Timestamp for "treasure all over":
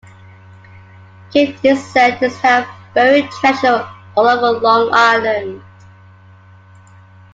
3.33-4.59